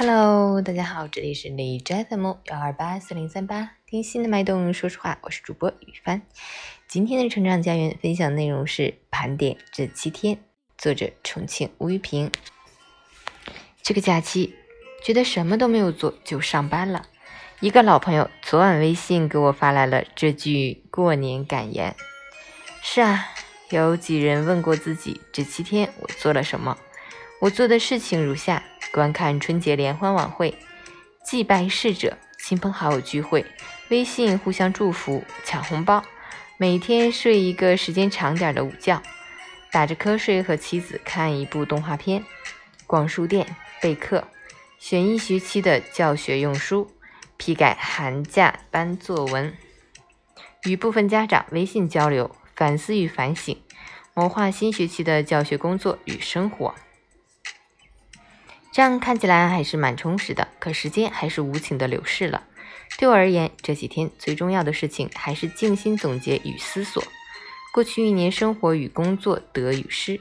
[0.00, 6.22] Hello，大家好，这里是李斋 FM 幺二八四零三八，听心的脉动，说实话，我是主播雨帆。
[6.86, 10.38] 今天的成长家园分享内容是盘点这七天，
[10.76, 12.30] 作者重庆吴玉平。
[13.82, 14.54] 这个假期
[15.02, 17.08] 觉得什么都没有做就上班了。
[17.58, 21.96] 一个老朋友昨晚微信给我发来了这句过年感言。
[22.82, 23.30] 是啊，
[23.70, 26.78] 有几人问过自己这七天我做了什么？
[27.40, 28.62] 我做的事情如下。
[28.92, 30.56] 观看春节联欢晚会，
[31.24, 33.44] 祭拜逝者，亲朋好友聚会，
[33.90, 36.02] 微信互相祝福，抢红包，
[36.56, 39.02] 每天睡一个时间长点的午觉，
[39.70, 42.24] 打着瞌睡和妻子看一部动画片，
[42.86, 43.46] 逛书店
[43.82, 44.26] 备课，
[44.78, 46.90] 选一学期的教学用书，
[47.36, 49.54] 批改寒假班作文，
[50.64, 53.60] 与部分家长微信交流，反思与反省，
[54.14, 56.74] 谋划新学期的教学工作与生活。
[58.78, 62.44] 这样看起来还是蛮充实的，可时间还是无情的流逝了。
[62.96, 67.02] 对我而言，这几天最重要的事情还是静心总结与思索
[67.74, 70.20] 过去一年生活与工作得与失。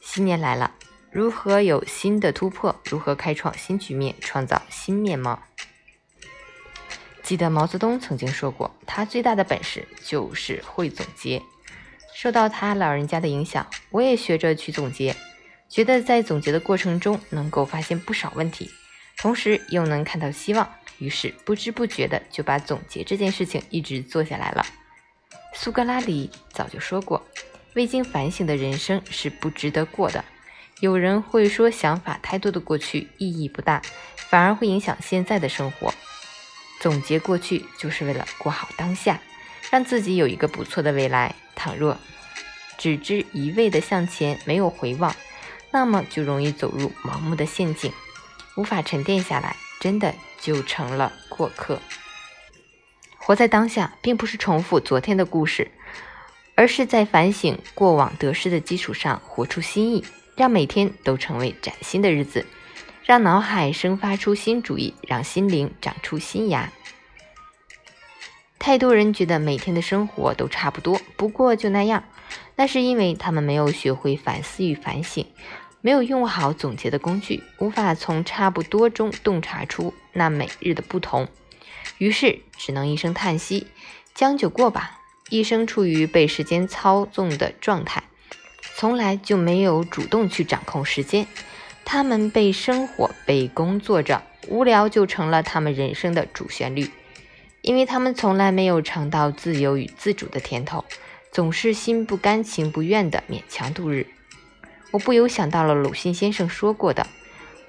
[0.00, 0.74] 新年来了，
[1.10, 2.80] 如何有新的突破？
[2.88, 5.42] 如何开创新局面，创造新面貌？
[7.24, 11.42] 记得毛泽东曾经说过，他最大的本事就是会总结。
[12.14, 15.16] 受到他老人家的影响，我也学着去总结。
[15.72, 18.70] 觉得在总结的过程中能够发现不少问题，
[19.16, 24.66] 同时又能看到希望，于是不知不觉的就把总结这件事情一直做下来了。
[25.54, 27.26] 苏格拉底早就说过，
[27.72, 30.22] 未经反省的人生是不值得过的。
[30.80, 33.80] 有人会说，想法太多的过去意义不大，
[34.28, 35.94] 反而会影响现在的生活。
[36.80, 39.22] 总结过去就是为了过好当下，
[39.70, 41.34] 让自己有一个不错的未来。
[41.54, 41.96] 倘若
[42.76, 45.14] 只知一味的向前，没有回望。
[45.72, 47.90] 那么就容易走入盲目的陷阱，
[48.56, 51.80] 无法沉淀下来，真的就成了过客。
[53.16, 55.70] 活在当下，并不是重复昨天的故事，
[56.54, 60.04] 而是在反省过往得失的基础上，活出新意，
[60.36, 62.44] 让每天都成为崭新的日子，
[63.04, 66.70] 让脑海生发出新主意，让心灵长出新芽。
[68.58, 72.04] 太多人觉得每天的生活都差不多，不过就那样，
[72.56, 75.26] 那是因为他们没有学会反思与反省。
[75.82, 81.28] 没有用好总结的工具，无法从差不多中洞察出那每日的不同，
[81.98, 83.66] 于是只能一声叹息，
[84.14, 85.00] 将就过吧。
[85.28, 88.04] 一生处于被时间操纵的状态，
[88.76, 91.26] 从来就没有主动去掌控时间。
[91.84, 96.90] 他们被生活、被工作着，无聊就成了他们人生的主旋律，
[97.60, 100.84] 因为他们从来没有尝到自由与自主的甜头，
[101.32, 104.06] 总是心不甘情不愿的勉强度日。
[104.92, 107.06] 我不由想到了鲁迅先生说过的：“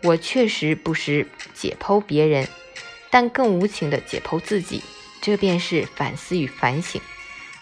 [0.03, 2.47] 我确实不时解剖别人，
[3.09, 4.83] 但更无情的解剖自己。
[5.21, 7.01] 这便是反思与反省，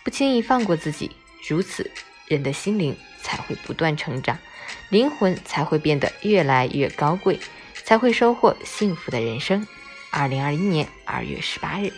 [0.03, 1.11] 不轻易放过自己。
[1.47, 1.91] 如此，
[2.27, 4.39] 人的心灵才会不断成长，
[4.89, 7.39] 灵魂才会变得越来越高贵，
[7.83, 9.67] 才会收获幸福的人生。”
[10.09, 11.93] 二零二一年二月十八日。